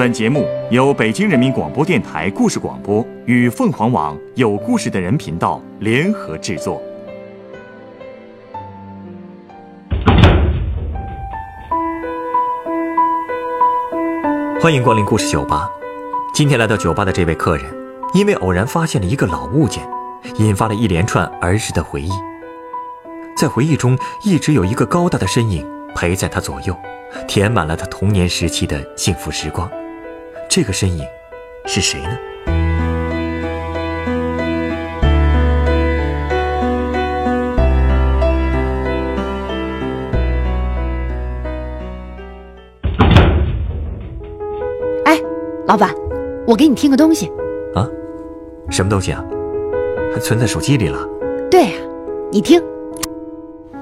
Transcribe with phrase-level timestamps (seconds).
[0.00, 6.80] 本节目由北京人民广播电台故事广播与凤凰网有故事的人频道联合制作。
[14.58, 15.68] 欢迎光临故事酒吧。
[16.32, 17.66] 今天来到酒吧的这位客人，
[18.14, 19.86] 因为偶然发现了一个老物件，
[20.38, 22.10] 引发了一连串儿时的回忆。
[23.36, 26.74] 在回忆中，一直有一个高大的身影陪在他左右，
[27.28, 29.70] 填满了他童年时期的幸福时光。
[30.52, 31.06] 这个身影
[31.64, 32.08] 是谁呢？
[45.04, 45.20] 哎，
[45.68, 45.94] 老板，
[46.44, 47.30] 我给你听个东西。
[47.76, 47.88] 啊，
[48.70, 49.24] 什么东西啊？
[50.12, 50.98] 还存在手机里了？
[51.48, 51.72] 对呀、
[52.32, 52.60] 你听。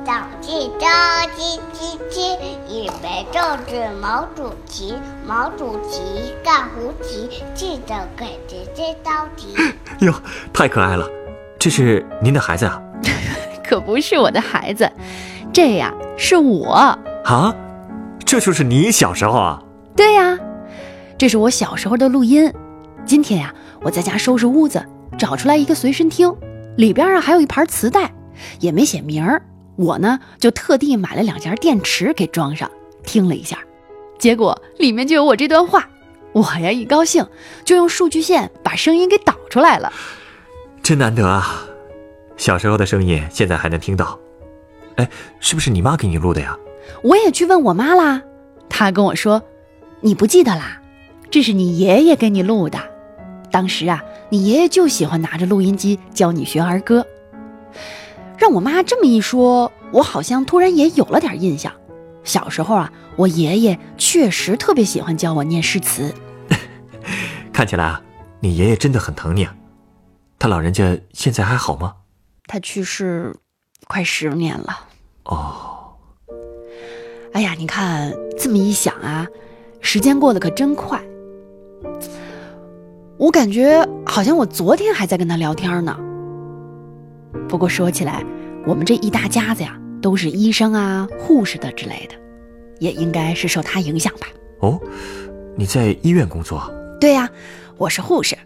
[0.04, 0.86] 早起着
[1.34, 2.36] 急急急，
[2.68, 4.94] 预备种植毛主席，
[5.28, 9.54] 毛主席干胡旗，记得给姐姐道题。
[10.00, 10.14] 哟，
[10.54, 11.06] 太可爱了！
[11.58, 12.80] 这是您的孩子啊？
[13.62, 14.90] 可不是我的孩子，
[15.52, 16.72] 这呀是我。
[17.26, 17.54] 啊，
[18.24, 19.62] 这就是你小时候啊？
[19.94, 20.38] 对呀，
[21.18, 22.50] 这是我小时候的录音。
[23.04, 24.82] 今天呀，我在家收拾屋子，
[25.18, 26.34] 找出来一个随身听，
[26.78, 28.10] 里边啊还有一盘磁带，
[28.60, 29.42] 也没写名儿。
[29.76, 32.70] 我呢就特地买了两节电池给装上，
[33.02, 33.58] 听了一下，
[34.18, 35.88] 结果里面就有我这段话。
[36.32, 37.26] 我呀一高兴，
[37.64, 39.92] 就用数据线把声音给导出来了。
[40.82, 41.64] 真难得啊！
[42.36, 44.18] 小时候的声音现在还能听到。
[44.96, 45.08] 哎，
[45.40, 46.56] 是不是你妈给你录的呀？
[47.02, 48.22] 我也去问我妈啦，
[48.68, 49.42] 她跟我说
[50.00, 50.80] ：“你不记得啦？
[51.30, 52.78] 这是你爷爷给你录的。
[53.50, 57.06] 当时啊，你爷爷就喜欢拿着录音机教你学儿歌。”
[58.36, 61.72] 让我妈这么一说，我好像突然也有了点印象。
[62.28, 66.14] 小时候啊，我爷爷确实特别喜欢教我念诗词。
[67.54, 68.02] 看起来啊，
[68.40, 69.54] 你爷爷真的很疼你啊。
[70.38, 71.94] 他老人家现在还好吗？
[72.46, 73.34] 他去世
[73.86, 74.78] 快十年了。
[75.24, 75.94] 哦，
[77.32, 79.26] 哎呀，你看这么一想啊，
[79.80, 81.02] 时间过得可真快。
[83.16, 85.98] 我感觉好像我昨天还在跟他聊天呢。
[87.48, 88.22] 不过说起来，
[88.66, 92.14] 我们这一大家子呀，都是医生啊、护士的之类的，
[92.78, 94.26] 也应该是受他影响吧。
[94.60, 94.80] 哦，
[95.56, 96.72] 你在医院工作？
[97.00, 97.28] 对呀、
[97.76, 98.36] 我是护士，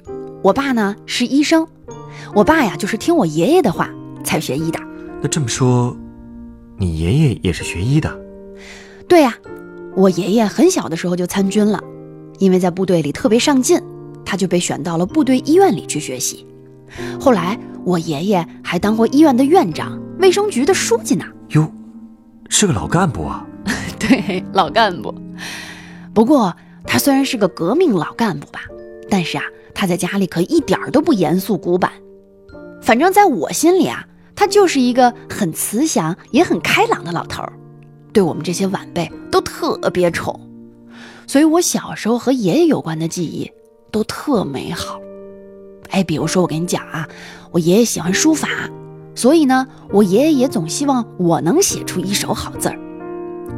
[0.43, 1.67] 我爸呢是医生。
[2.35, 3.91] 我爸呀，就是听我爷爷的话
[4.25, 4.79] 才学医的。
[5.23, 5.97] 那这么说，
[6.79, 8.15] 你爷爷也是学医的？
[9.09, 9.35] 对呀、
[9.95, 11.83] 我爷爷很小的时候就参军了，
[12.39, 13.81] 因为在部队里特别上进，
[14.25, 16.47] 他就被选到了部队医院里去学习。
[17.21, 21.25] 后来我爷爷还当过医院的院长、卫生局的书记呢。
[21.53, 21.71] 哟，
[22.49, 23.47] 是个老干部啊。
[23.99, 25.15] 对，老干部。
[26.15, 26.55] 不过
[26.85, 28.63] 他虽然是个革命老干部吧，
[29.09, 31.93] 但是啊，他在家里可一点儿都不严肃古板。
[32.83, 37.53] 反正在我心里啊，他就是一个很慈祥也很开朗的老头儿，
[38.13, 40.39] 对我们这些晚辈都特别宠。
[41.27, 43.51] 所以我小时候和爷爷有关的记忆
[43.91, 45.01] 都特美好。
[45.91, 47.09] 哎，比如说我跟你讲啊，
[47.53, 48.49] 我爷爷喜欢书法，
[49.15, 52.79] 所以呢，我爷爷也总希望我能写出一手好字儿。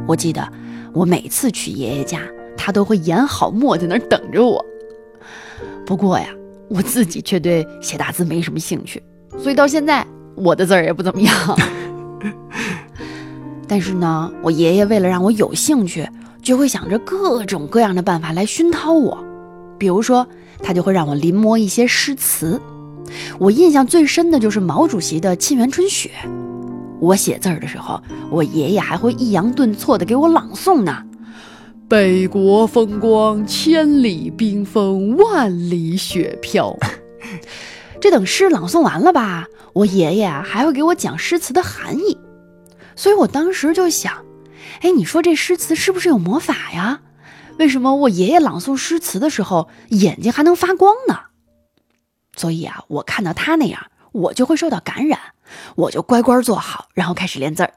[0.07, 0.47] 我记得
[0.93, 2.19] 我每次去爷爷家，
[2.57, 4.63] 他都会研好墨在那儿等着我。
[5.85, 6.27] 不过呀，
[6.67, 9.01] 我自己却对写大字没什么兴趣，
[9.37, 10.05] 所以到现在
[10.35, 11.33] 我的字儿也不怎么样。
[13.67, 16.07] 但是呢，我爷爷为了让我有兴趣，
[16.41, 19.17] 就会想着各种各样的办法来熏陶我。
[19.77, 20.27] 比如说，
[20.61, 22.61] 他就会让我临摹一些诗词。
[23.37, 26.09] 我印象最深的就是毛主席的《沁园春·雪》。
[26.99, 28.01] 我写字儿的时候，
[28.31, 31.03] 我爷爷还会抑扬顿挫的给我朗诵呢。
[31.87, 36.75] 北国风光，千里冰封，万里雪飘。
[37.99, 42.17] 这等诗朗诵完了吧，我爷爷啊还会给我讲诗词的含义。
[42.95, 44.13] 所以我当时就想，
[44.81, 47.01] 哎，你说这诗词是不是有魔法呀？
[47.59, 51.15] 为什么我爷爷朗诵诗词的时候眼睛还能发光呢？
[52.35, 55.19] 所以啊，我看到他那样，我就会受到感染，
[55.75, 57.73] 我就乖乖坐好，然后开始练字儿。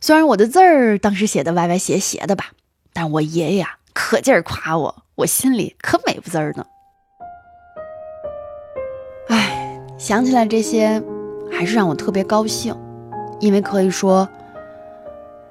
[0.00, 2.46] 虽然我的字儿当时写的歪歪斜斜的吧，
[2.92, 6.64] 但我爷爷啊可劲儿夸我，我心里可美不滋儿呢。
[9.28, 11.02] 哎，想起来这些，
[11.50, 12.74] 还是让我特别高兴，
[13.38, 14.28] 因为可以说，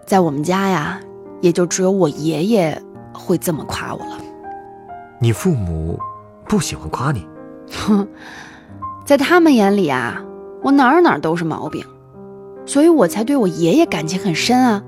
[0.06, 1.00] 在我们家呀，
[1.40, 2.82] 也就只有我爷爷
[3.14, 4.18] 会这么夸我了。
[5.20, 6.00] 你父母
[6.46, 7.26] 不喜欢夸你？
[7.72, 8.08] 哼，
[9.06, 10.24] 在他们眼里啊，
[10.62, 11.86] 我哪儿哪儿都是毛病，
[12.66, 14.82] 所以我才对我爷爷感情很深啊。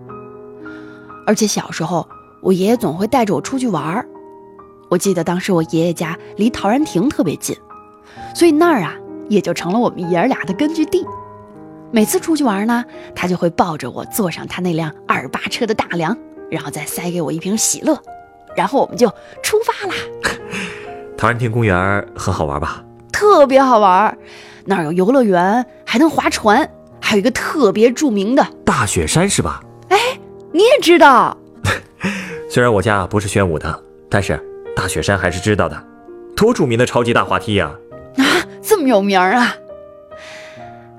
[1.26, 2.08] 而且小时候，
[2.42, 4.06] 我爷爷总会带着我出去玩儿，
[4.90, 7.56] 我记得当时我爷爷家离陶然亭特别近，
[8.36, 8.94] 所以那儿啊
[9.30, 11.06] 也就成了我们爷儿俩的根据地。
[11.92, 12.84] 每次出去玩呢，
[13.16, 16.18] 他就会抱着我坐上他那辆二八车的大梁，
[16.50, 17.98] 然后再塞给我一瓶喜乐，
[18.56, 19.08] 然后我们就
[19.42, 19.94] 出发啦。
[21.18, 22.84] 陶然亭公园很好玩吧？
[23.12, 24.18] 特别好玩，
[24.66, 26.70] 那儿有游乐园，还能划船，
[27.00, 29.62] 还有一个特别著名的大雪山是吧？
[29.90, 29.98] 哎
[30.52, 31.38] 你也知道。
[32.50, 34.40] 虽然我家不是宣武的，但是
[34.76, 35.82] 大雪山还是知道的，
[36.36, 37.72] 多著名的超级大滑梯呀、
[38.18, 38.24] 啊，
[38.62, 39.56] 这么有名儿啊！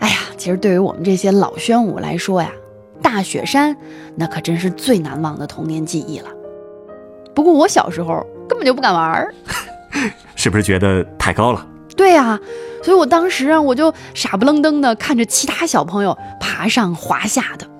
[0.00, 2.50] 哎呀，其实对于我们这些老宣武来说呀，
[3.02, 3.76] 大雪山
[4.16, 6.28] 那可真是最难忘的童年记忆了。
[7.34, 9.34] 不过我小时候根本就不敢玩儿。
[10.36, 11.66] 是不是觉得太高了？
[11.96, 12.40] 对呀、
[12.82, 17.70] 所以我当时啊，我就傻不愣登的看着其他小朋友爬上滑下的。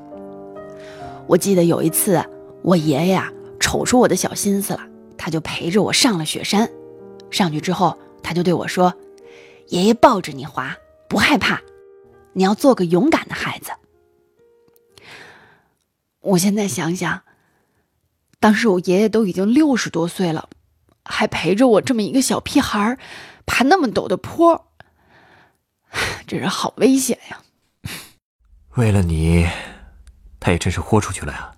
[1.27, 2.25] 我记得有一次，
[2.63, 4.81] 我爷爷啊瞅出我的小心思了，
[5.19, 6.71] 他就陪着我上了雪山。
[7.31, 8.95] 上去之后，他就对我说
[9.69, 10.77] ：“爷爷抱着你滑，
[11.09, 11.61] 不害怕，
[12.35, 13.73] 你要做个勇敢的孩子。”
[16.21, 17.23] 我现在想想，
[18.39, 20.49] 当时我爷爷都已经六十多岁了，
[21.05, 22.99] 还陪着我这么一个小屁孩儿
[23.47, 24.67] 爬那么陡的坡，
[26.27, 27.39] 真是好危险呀！
[28.77, 29.47] 为了你，
[30.41, 31.53] 他也真是豁出去了呀。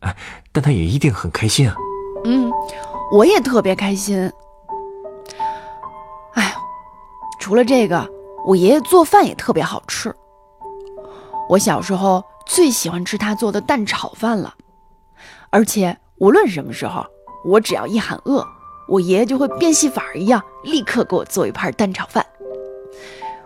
[0.00, 0.16] 哎，
[0.52, 1.76] 但他也一定很开心啊。
[2.24, 2.50] 嗯，
[3.12, 4.30] 我也特别开心。
[6.34, 6.54] 哎，
[7.38, 8.10] 除了这个，
[8.46, 10.14] 我爷爷做饭也特别好吃。
[11.48, 14.54] 我小时候最喜欢吃他做的蛋炒饭了，
[15.50, 17.06] 而且无论什么时候，
[17.46, 18.44] 我只要一喊饿，
[18.88, 22.26] 我爷爷就会变戏法一样，立刻给我做一盘蛋炒饭。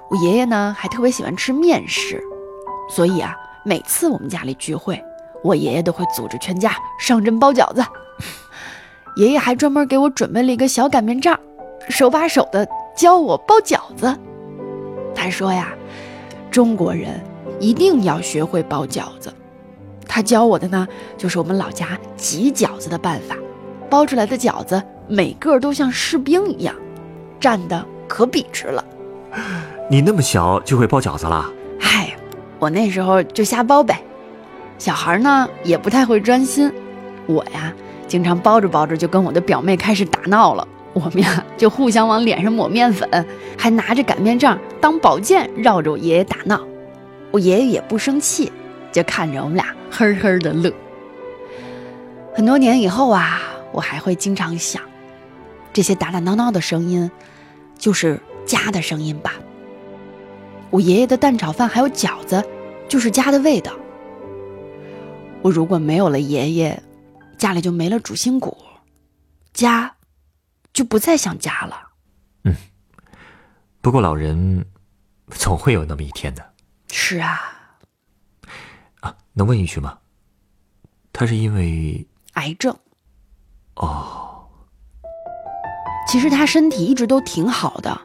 [0.08, 2.18] 我爷爷呢还特别喜欢吃面食，
[2.88, 4.98] 所以啊，每次我们家里聚会，
[5.44, 7.84] 我爷爷都会组织全家上阵包饺子。
[9.16, 11.38] 爷爷还专门给我准备了一个小擀面杖，
[11.90, 12.66] 手把手的
[12.96, 14.18] 教我包饺子。
[15.14, 15.74] 他说呀，
[16.50, 17.20] 中国人
[17.58, 19.30] 一定要学会包饺子。
[20.08, 20.88] 他教我的呢，
[21.18, 23.36] 就是我们老家挤饺子的办法。
[23.90, 26.74] 包出来的饺子每个都像士兵一样，
[27.40, 28.84] 站得可笔直了。
[29.88, 31.50] 你那么小就会包饺子了？
[31.78, 32.14] 嗨，
[32.60, 34.00] 我那时候就瞎包呗。
[34.78, 36.72] 小孩呢也不太会专心，
[37.26, 37.74] 我呀
[38.06, 40.66] 经常包着包着就跟我的表妹开始打闹了。
[40.92, 43.26] 我们呀就互相往脸上抹面粉，
[43.58, 46.60] 还拿着擀面杖当宝剑绕着我爷爷打闹。
[47.30, 48.50] 我爷爷也不生气，
[48.90, 50.72] 就看着我们俩呵呵的乐。
[52.34, 53.40] 很多年以后啊，
[53.72, 54.82] 我还会经常想，
[55.72, 57.10] 这些打打闹闹的声音，
[57.78, 59.34] 就是家的声音吧。
[60.70, 62.44] 我爷爷的蛋炒饭还有饺子，
[62.88, 63.72] 就是家的味道。
[65.42, 66.82] 我如果没有了爷爷，
[67.38, 68.56] 家里就没了主心骨，
[69.52, 69.96] 家
[70.72, 71.88] 就不再像家了。
[72.44, 72.54] 嗯
[73.80, 74.64] 不过老人
[75.30, 76.54] 总会有那么一天的
[76.88, 77.40] 是啊，
[79.00, 79.16] 啊。
[79.32, 79.98] 能问一句吗？
[81.12, 82.76] 他是因为癌症。
[83.80, 84.46] 哦，
[86.06, 88.00] 其实他身体一直都挺好的，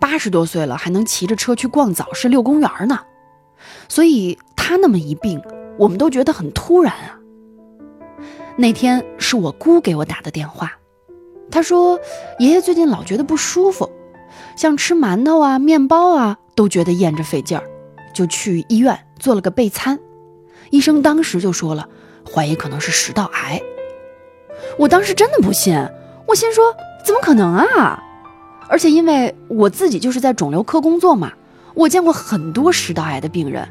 [0.00, 2.98] 八十多岁了还能骑着车去逛早市、遛公园呢。
[3.88, 5.42] 所以他那么一病，
[5.78, 7.18] 我们都觉得很突然啊。
[8.56, 10.72] 那天是我姑给我打的电话，
[11.50, 12.00] 她说
[12.38, 13.90] 爷爷最近老觉得不舒服，
[14.56, 17.64] 像吃馒头啊、面包啊都觉得咽着费劲儿，
[18.14, 19.98] 就去医院做了个备餐。
[20.70, 21.88] 医生当时就说了，
[22.32, 23.60] 怀疑可能是食道癌。
[24.76, 25.74] 我当时真的不信，
[26.26, 26.74] 我心说
[27.04, 28.02] 怎么可能啊？
[28.68, 31.32] 而且因为我自己就是在肿瘤科工作嘛，
[31.74, 33.66] 我见过很多食道癌的病人。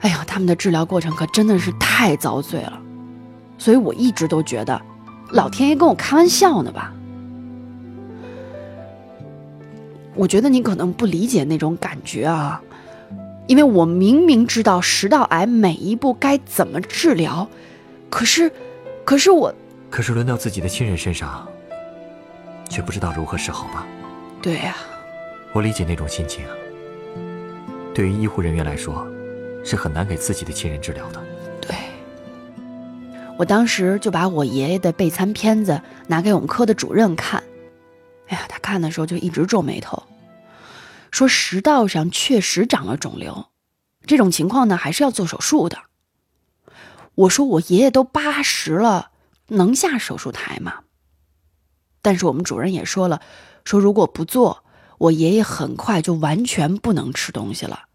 [0.00, 2.80] 哎呀，他们的治疗过程可真的是太遭罪了，
[3.58, 4.80] 所以我一直都觉得
[5.30, 6.92] 老天爷跟我开玩笑呢吧。
[10.14, 12.62] 我觉得你可能不理解那种感觉啊，
[13.46, 17.46] 因为我明明知道食道癌每一步该怎么治疗，
[18.08, 18.50] 可是，
[19.06, 19.54] 可是我，
[19.88, 21.46] 可是轮到自己的亲人身上，
[22.68, 23.86] 却不知道如何是好吧？
[24.42, 24.76] 对呀、
[25.52, 26.50] 我理解那种心情啊。
[27.94, 29.06] 对于医护人员来说，
[29.64, 31.22] 是很难给自己的亲人治疗的。
[31.60, 31.76] 对，
[33.38, 37.40] 我当时就把我爷爷的备餐片子拿给我们科的主任看，
[38.26, 40.02] 哎呀，他看的时候就一直皱眉头，
[41.12, 43.46] 说食道上确实长了肿瘤，
[44.04, 45.78] 这种情况呢还是要做手术的。
[47.16, 49.10] 我说我爷爷都八十了，
[49.48, 50.84] 能下手术台吗？
[52.02, 53.20] 但是我们主任也说了，
[53.64, 54.64] 说如果不做，
[54.98, 57.86] 我爷爷很快就完全不能吃东西了，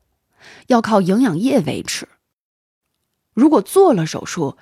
[0.68, 2.10] 要靠营养液维持。
[3.34, 4.58] 如果做了手术，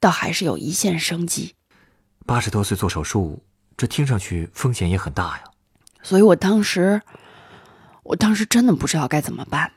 [0.00, 1.54] 倒还是有一线生机。
[2.24, 3.42] 八十多岁做手术，
[3.76, 5.44] 这听上去风险也很大呀。
[6.02, 7.02] 所以我当时，
[8.04, 9.72] 我当时真的不知道该怎么办。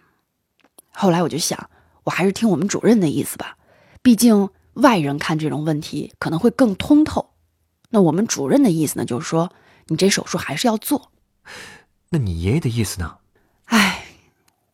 [0.92, 1.70] 后来我就想，
[2.04, 3.58] 我还是听我们主任的意思吧，
[4.06, 7.32] 毕竟外人看这种问题可能会更通透。
[7.90, 9.52] 那我们主任的意思呢，就是说
[9.88, 11.12] 你这手术还是要做。
[12.10, 13.18] 那你爷爷的意思呢？
[13.66, 14.06] 唉，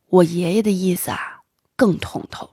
[0.10, 1.40] 我爷爷的意思啊
[1.78, 2.50] 更通透。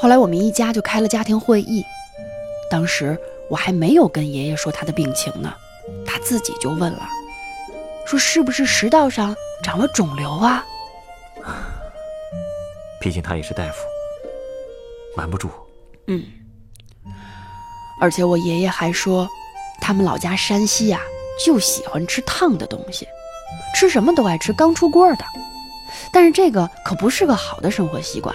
[0.00, 1.84] 后来我们一家就开了家庭会议，
[2.70, 3.18] 当时
[3.50, 5.52] 我还没有跟爷爷说他的病情呢，
[6.06, 7.08] 他自己就问了，
[8.06, 10.64] 说是不是食道上长了肿瘤啊？
[13.00, 13.84] 毕竟他也是大夫，
[15.16, 15.50] 瞒不住。
[16.06, 16.24] 嗯，
[18.00, 19.28] 而且我爷爷还说，
[19.80, 21.00] 他们老家山西啊，
[21.44, 23.06] 就喜欢吃烫的东西，
[23.74, 25.24] 吃什么都爱吃刚出锅的。
[26.12, 28.34] 但是这个可不是个好的生活习惯。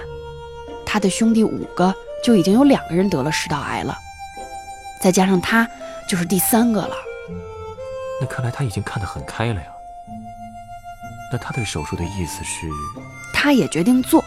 [0.85, 3.97] 他的兄弟五个就已经有两个人得了食道癌了，
[5.01, 5.67] 再加上他
[6.07, 6.95] 就是第三个了。
[8.19, 9.67] 那看来他已经看得很开了呀。
[11.31, 12.67] 那他对手术的意思是？
[13.33, 14.23] 他也决定做。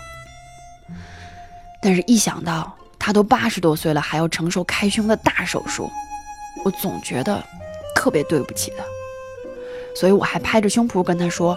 [1.88, 5.90] 但是，一想到他都八十多岁了，还要承受开胸的大手术，
[6.62, 7.42] 我总觉得
[7.94, 8.84] 特别对不起他。
[9.96, 11.56] 所以，我还拍着胸脯跟他说：“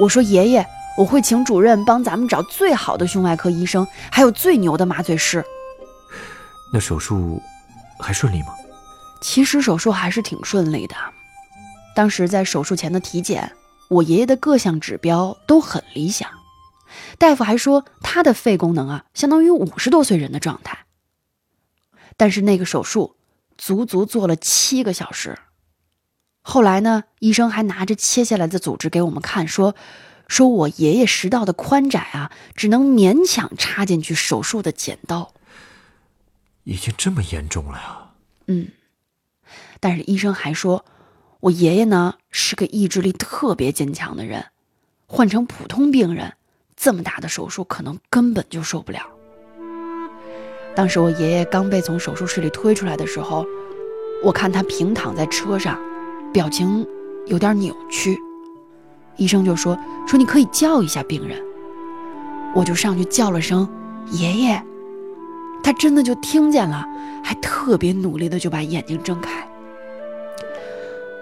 [0.00, 0.66] 我说爷爷，
[0.96, 5.44] 我会请主任帮咱们找最好的胸外科医生，还有最牛的麻醉师。”
[6.72, 7.42] 那手术
[7.98, 8.54] 还顺利吗？
[9.20, 10.96] 其实手术还是挺顺利的。
[11.94, 13.52] 当时在手术前的体检，
[13.88, 16.30] 我爷爷的各项指标都很理想。
[17.18, 20.86] 大夫还说他的肺功能啊，相当于五十多岁人的状态。
[22.16, 23.16] 但是那个手术
[23.58, 25.38] 足足做了七个小时。
[26.42, 29.74] 后来呢，医生还拿着切下来的组织给我们看，说
[30.28, 35.32] 说我爷爷食道的宽窄啊，只能勉强插进去手术的剪刀。
[36.64, 38.10] 已经这么严重了呀？
[38.46, 38.68] 嗯。
[39.78, 40.84] 但是医生还说，
[41.40, 44.46] 我爷爷呢是个意志力特别坚强的人，
[45.06, 46.34] 换成普通病人。
[46.76, 49.00] 这么大的手术，可能根本就受不了。
[50.74, 53.46] 当时我爷爷刚被从手术室里推出来的时候，
[54.22, 55.80] 我看他平躺在车上，
[56.32, 56.86] 表情
[57.26, 58.16] 有点扭曲。
[59.16, 61.42] 医生就说：“说你可以叫一下病人。”
[62.54, 63.66] 我就上去叫了声
[64.12, 64.62] “爷爷”，
[65.64, 66.84] 他真的就听见了，
[67.24, 69.48] 还特别努力的就把眼睛睁开。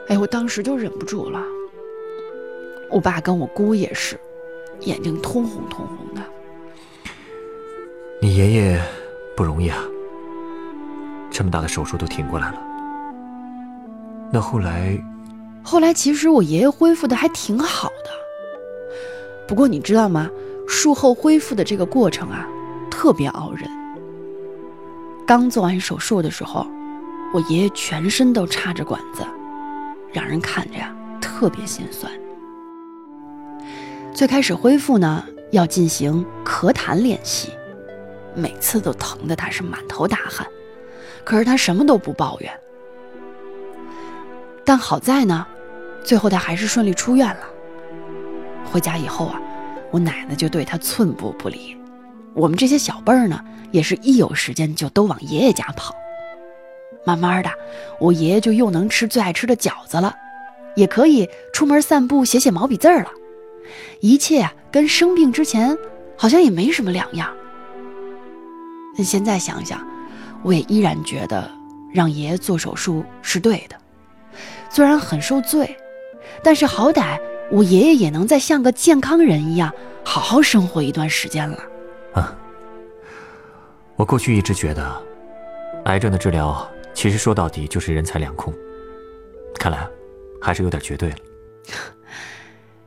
[0.08, 1.40] 哎，我当时就忍不住了。
[2.90, 4.18] 我爸跟我姑也是。
[4.84, 6.22] 眼睛通红通红的。
[8.20, 8.80] 你爷爷
[9.36, 9.78] 不容易啊，
[11.30, 12.58] 这么大的手术都挺过来了。
[14.32, 14.98] 那后来，
[15.62, 18.10] 后来其实我爷爷恢复的还挺好的。
[19.46, 20.30] 不过你知道吗？
[20.66, 22.48] 术后恢复的这个过程啊，
[22.90, 23.68] 特别熬人。
[25.26, 26.66] 刚做完手术的时候，
[27.34, 29.22] 我爷爷全身都插着管子，
[30.10, 32.10] 让人看着呀特别心酸。
[34.14, 37.50] 最开始恢复呢，要进行咳痰练习，
[38.32, 40.46] 每次都疼得他是满头大汗，
[41.24, 42.60] 可是他什么都不抱怨。
[44.64, 45.44] 但好在呢，
[46.04, 47.40] 最后他还是顺利出院了。
[48.70, 49.42] 回家以后啊，
[49.90, 51.76] 我奶奶就对他寸步不离，
[52.34, 55.92] 我们这些小辈儿呢，也是一有时间就都往爷爷家跑。
[57.04, 57.50] 慢慢的，
[57.98, 60.14] 我爷爷就又能吃最爱吃的饺子了，
[60.76, 63.10] 也可以出门散步写写毛笔字儿了。
[64.00, 65.76] 一切，跟生病之前
[66.16, 67.32] 好像也没什么两样。
[68.96, 69.86] 但现在想想，
[70.42, 71.50] 我也依然觉得
[71.92, 73.76] 让爷爷做手术是对的。
[74.70, 75.76] 虽然很受罪，
[76.42, 77.18] 但是好歹
[77.50, 79.72] 我爷爷也能再像个健康人一样
[80.04, 81.58] 好好生活一段时间了。
[82.14, 82.36] 啊，
[83.96, 85.02] 我过去一直觉得，
[85.86, 88.52] 癌症的治疗其实说到底就是人财两空。
[89.58, 89.88] 看来
[90.40, 91.16] 还是有点绝对了。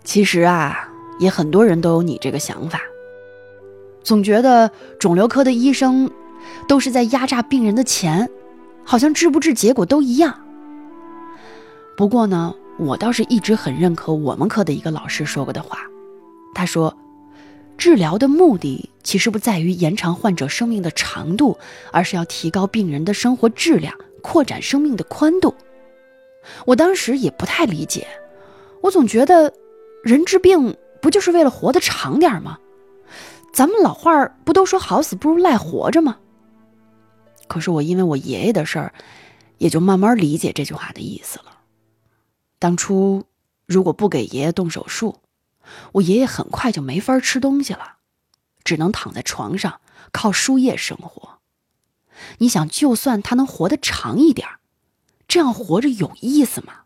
[0.07, 2.81] 其实啊，也很多人都有你这个想法，
[4.03, 6.09] 总觉得肿瘤科的医生
[6.65, 8.29] 都是在压榨病人的钱，
[8.85, 10.39] 好像治不治结果都一样。
[11.97, 15.79] 不过呢，我倒是一直很认可我们科的一个老师说过的话，
[16.55, 16.97] 他说，
[17.77, 21.57] 治疗的目的其实不在于延长患者生命的长度，
[21.91, 25.53] 而是要提高病人的生活质量，扩展生命的宽度。
[26.65, 28.07] 我当时也不太理解，
[28.79, 29.53] 我总觉得。
[30.07, 32.57] 人治病不就是为了活得长点吗？
[33.51, 36.17] 咱们老话儿不都说好死不如赖活着吗？
[37.49, 38.93] 可是我因为我爷爷的事儿，
[39.57, 41.57] 也就慢慢理解这句话的意思了。
[42.57, 43.25] 当初
[43.65, 45.17] 如果不给爷爷动手术，
[45.91, 47.97] 我爷爷很快就没法吃东西了，
[48.63, 49.81] 只能躺在床上
[50.13, 51.39] 靠输液生活。
[52.37, 54.47] 你想，就算他能活得长一点
[55.27, 56.83] 这样活着有意思吗？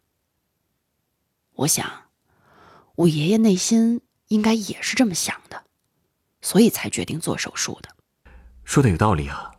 [1.54, 1.86] 我想，
[3.01, 5.63] 我爷爷内心应该也是这么想的，
[6.39, 7.89] 所以才决定做手术的。
[8.63, 9.51] 说的有道理啊。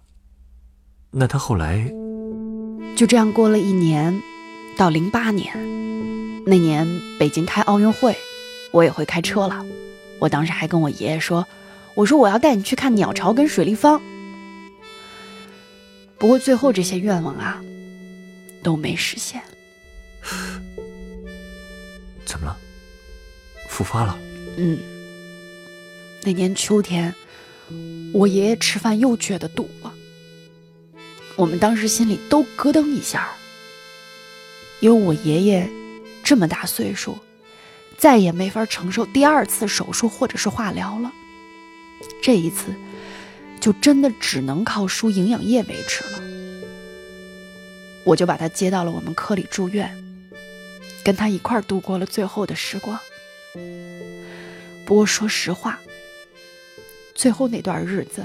[1.10, 1.84] 那他后来
[2.96, 4.22] 就这样过了一年，
[4.76, 5.52] 到零八年
[6.46, 6.86] 那年
[7.18, 8.16] 北京开奥运会，
[8.70, 9.66] 我也会开车了。
[10.20, 11.44] 我当时还跟我爷爷说
[11.96, 14.00] ：“我说我要带你去看鸟巢跟水立方。”
[16.16, 17.60] 不过最后这些愿望啊，
[18.62, 19.42] 都没实现。
[22.24, 22.56] 怎么了？
[23.72, 24.18] 复发了？
[24.58, 24.78] 嗯。
[26.22, 27.14] 那年秋天，
[28.12, 29.92] 我爷爷吃饭又觉得堵了。
[31.36, 33.32] 我们当时心里都咯噔一下，
[34.80, 35.66] 因为我爷爷
[36.22, 37.18] 这么大岁数，
[37.96, 41.10] 再也没法承受第二次手术或者是化疗了。
[42.22, 42.66] 这一次。
[43.62, 46.18] 就真的只能靠输营养液维持了。
[48.02, 49.96] 我就把他接到了我们科里住院，
[51.04, 52.98] 跟他一块儿度过了最后的时光。
[54.84, 55.78] 不过说实话，
[57.14, 58.24] 最后那段日子，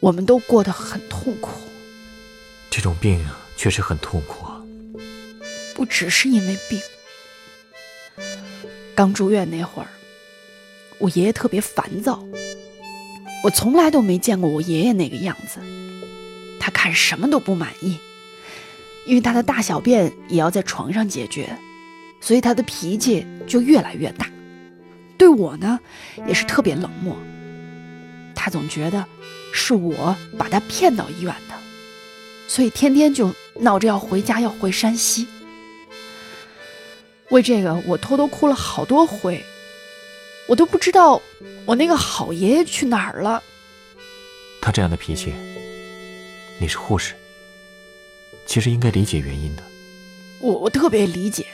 [0.00, 1.50] 我们都过得很痛苦。
[2.70, 3.24] 这种病
[3.56, 4.62] 确实很痛苦啊。
[5.74, 6.80] 不只是因为病，
[8.94, 9.88] 刚住院那会儿，
[10.98, 12.22] 我爷爷特别烦躁。
[13.44, 15.60] 我从来都没见过我爷爷那个样子，
[16.58, 17.96] 他看什么都不满意，
[19.06, 21.56] 因为他的大小便也要在床上解决，
[22.20, 24.30] 所以他的脾气就越来越大。
[25.16, 25.78] 对我呢，
[26.26, 27.16] 也是特别冷漠。
[28.34, 29.04] 他总觉得
[29.52, 31.54] 是我把他骗到医院的，
[32.46, 35.26] 所以天天就闹着要回家，要回山西。
[37.30, 39.44] 为这个，我偷偷哭了好多回。
[40.46, 41.20] 我都不知道
[41.66, 43.42] 我那个好爷爷去哪儿了。
[44.62, 45.34] 他这样的脾气，
[46.58, 47.14] 你是护士，
[48.46, 49.62] 其实应该理解原因的。
[50.40, 51.44] 我我特别理解，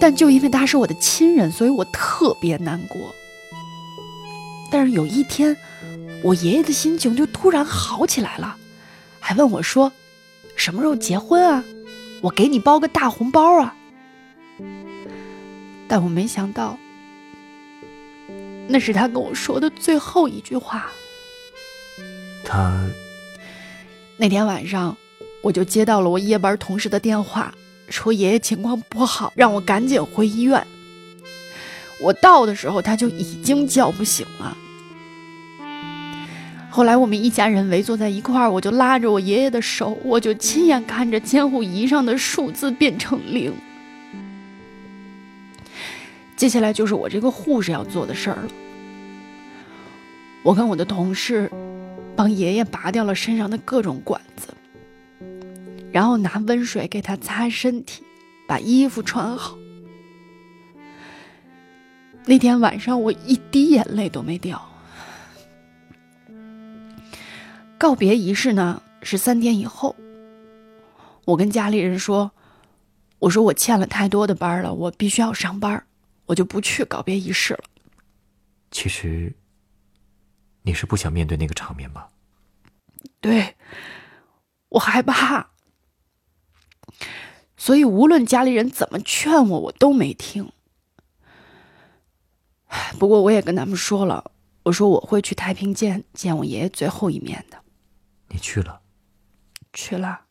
[0.00, 3.14] 但就因为他是我的亲人，所以我特别难过。
[4.70, 5.56] 但是有一天，
[6.22, 8.56] 我爷爷的心情就突然好起来了，
[9.20, 9.92] 还问我说
[10.56, 11.64] ：“什么时候结婚啊？
[12.20, 13.76] 我给你包个大红包啊！”
[15.88, 16.78] 但我没想到。
[18.68, 20.90] 那是他跟我说的最后一句话。
[22.44, 22.86] 他
[24.16, 24.96] 那天晚上，
[25.42, 27.52] 我就接到了我夜班同事的电话，
[27.92, 30.66] 说爷爷情况不好，让我赶紧回医院。
[32.00, 34.56] 我到的时候，他就已经叫不醒了。
[36.70, 43.52] 后来我们一家人围坐在一块儿，我就拉着我爷爷的手，我就亲眼看着监护仪上的数字变成零。
[46.34, 48.48] 接下来就是我这个护士要做的事儿了。
[50.42, 51.48] 我跟我的同事
[52.16, 54.48] 帮爷爷拔掉了身上的各种管子，
[55.92, 58.02] 然后拿温水给他擦身体，
[58.48, 59.56] 把衣服穿好。
[62.24, 64.60] 那天晚上我一滴眼泪都没掉。
[67.76, 69.94] 告别仪式呢是三天以后。
[71.24, 72.32] 我跟家里人说
[73.20, 75.84] ：“我说我欠了太多的班了，我必须要上班。”
[76.26, 77.64] 我就不去告别仪式了。
[78.70, 79.34] 其实，
[80.62, 82.08] 你是不想面对那个场面吧？
[83.20, 83.54] 对，
[84.68, 85.50] 我害怕。
[87.62, 90.50] 所以无论家里人怎么劝我，我都没听。
[92.98, 94.32] 不过我也跟他们说了，
[94.64, 97.58] 我说我会去太平间见我爷爷最后一面的。
[98.30, 98.80] 你去了？
[99.72, 100.22] 去了。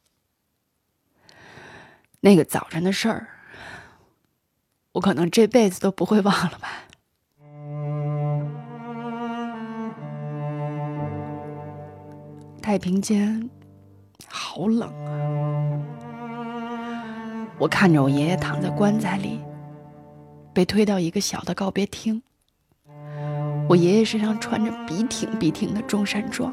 [2.20, 3.30] 那个早晨的事儿。
[4.92, 6.68] 我可能这辈子都不会忘了吧。
[12.62, 13.50] 太平间
[14.28, 15.71] 好冷啊！
[17.62, 19.40] 我看着我爷爷躺在棺材里，
[20.52, 22.20] 被推到一个小的告别厅。
[23.70, 26.52] 我爷爷身上穿着笔挺笔挺的中山装，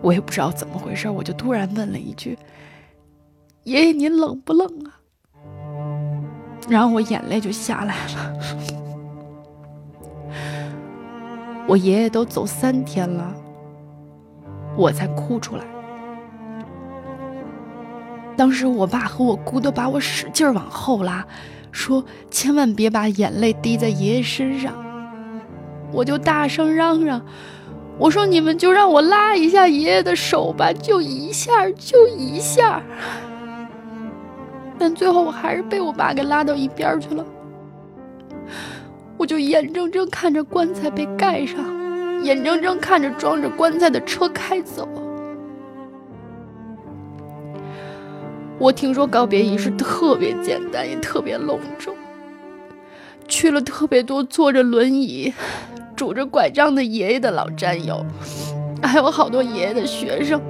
[0.00, 2.38] 我也不知道怎么回事，我就突然问了一句
[3.64, 4.96] ：“爷爷，您冷不冷啊？”
[6.66, 8.32] 然后我眼泪就下来了。
[11.68, 13.34] 我爷爷都走三天了，
[14.74, 15.66] 我才哭出来。
[18.38, 21.26] 当时我爸和我姑都把我使劲往后拉，
[21.72, 24.72] 说千万别把眼泪滴在爷爷身上。
[25.90, 27.20] 我就大声嚷嚷，
[27.98, 32.80] 我说你们就让我拉一下爷爷的手吧，就一下，就一下。
[34.78, 37.26] 但最后我还是被我爸给拉到一边去了，
[39.16, 41.58] 我就眼睁睁看着棺材被盖上，
[42.22, 44.88] 眼睁睁看着装着棺材的车开走。
[48.58, 51.94] 我听说告别仪式特别简单，也特别隆重。
[53.28, 55.32] 去了特别多坐着轮椅、
[55.94, 58.04] 拄着拐杖的爷爷的老战友，
[58.82, 60.40] 还有好多爷爷的学生。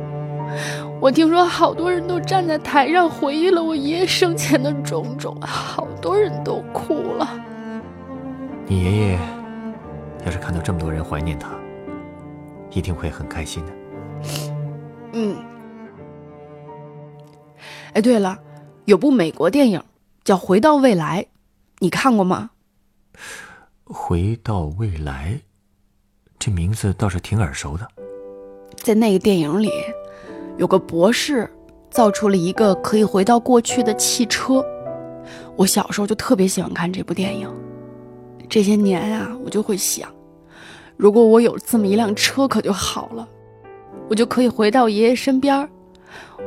[1.00, 7.28] 我听说好多人都站在台上回忆了我爷爷生前的种种，好多人都哭了。
[8.66, 9.18] 你爷爷
[10.24, 11.50] 要是看到这么多人怀念他，
[12.70, 13.72] 一定会很开心的。
[15.12, 15.36] 嗯。
[17.98, 18.38] 哎，对了，
[18.84, 19.82] 有部美国电影
[20.22, 21.20] 叫《回到未来》，
[21.80, 22.50] 你看过吗？
[23.84, 25.40] 回到未来，
[26.38, 27.84] 这名字倒是挺耳熟的。
[28.76, 29.68] 在那个电影里，
[30.58, 31.50] 有个博士
[31.90, 34.64] 造出了一个可以回到过去的汽车。
[35.56, 37.52] 我小时候就特别喜欢看这部电影。
[38.48, 40.08] 这些年啊，我就会想，
[40.96, 43.28] 如果我有这么一辆车，可就好了，
[44.08, 45.68] 我就可以回到爷爷身边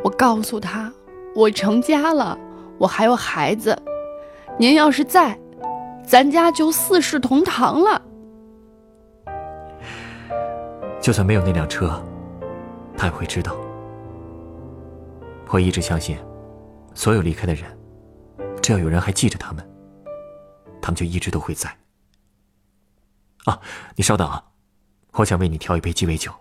[0.02, 0.90] 我告诉他。
[1.34, 2.38] 我成家了，
[2.78, 3.78] 我还有孩子。
[4.60, 5.38] 您要是在，
[6.06, 8.02] 咱家就四世同堂了。
[11.02, 12.02] 就算没有那辆车，
[12.98, 13.56] 他也会知道。
[15.50, 16.18] 我一直相信，
[16.94, 17.66] 所有离开的人，
[18.62, 19.68] 只要有人还记着他们，
[20.82, 21.70] 他们就一直都会在。
[23.46, 23.60] 啊，
[23.96, 24.44] 你稍等啊，
[25.14, 26.32] 我想为你调一杯鸡尾酒。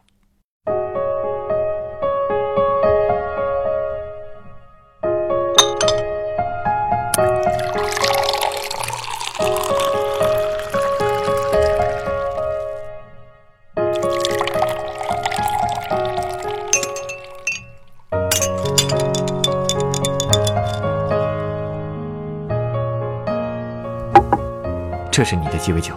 [25.20, 25.94] 这是你的鸡尾酒，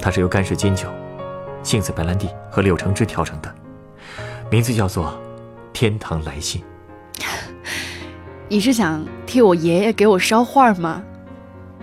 [0.00, 0.88] 它是由干式金酒、
[1.62, 3.54] 杏子白兰地和柳橙汁调成的，
[4.50, 5.06] 名字叫做
[5.72, 6.60] 《天堂来信
[8.48, 11.00] 》。你是想替我爷爷给我捎话吗？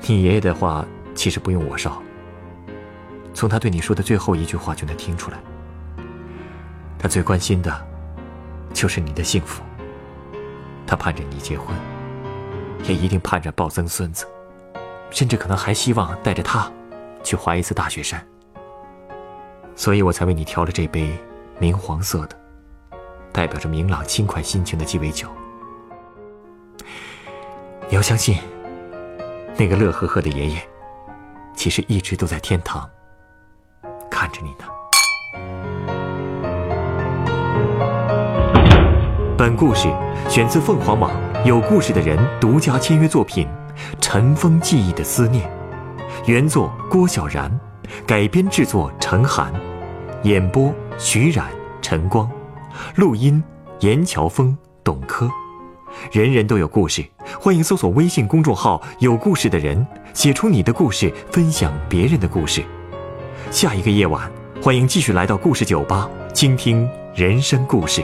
[0.02, 2.04] 你爷爷的话其实不用我捎，
[3.34, 5.38] 从他对你说的最后一句话就能听出来，
[7.00, 7.74] 他最关心的，
[8.74, 9.64] 就是你的幸福。
[10.86, 11.74] 他盼着你结婚，
[12.84, 14.28] 也一定盼着抱曾孙子。
[15.16, 16.70] 甚至可能还希望带着他
[17.24, 18.22] 去滑一次大雪山，
[19.74, 21.10] 所以我才为你调了这杯
[21.58, 22.38] 明黄色的、
[23.32, 25.30] 代表着明朗轻快心情的鸡尾酒。
[27.88, 28.38] 你要相信，
[29.56, 30.60] 那个乐呵呵的爷爷，
[31.56, 32.88] 其实一直都在天堂
[34.12, 34.66] 看着你呢。
[39.38, 39.88] 本故事
[40.28, 41.10] 选自凤凰网
[41.46, 43.48] 有故事的人独家签约作品。
[44.00, 45.50] 尘封记忆的思念，
[46.26, 47.52] 原作郭晓然，
[48.06, 49.54] 改编制作陈寒，
[50.24, 51.46] 演播徐冉、
[51.82, 52.30] 陈光，
[52.96, 53.44] 录音
[53.80, 55.30] 严乔峰、董珂。
[56.12, 57.06] 人人都有故事，
[57.40, 62.64] 欢迎搜索微信公众号“有故事的人”，写出你的故事，分享别人的故事。
[63.50, 64.30] 下一个夜晚，
[64.62, 68.04] 欢迎继续来到故事酒吧，倾听人生故事。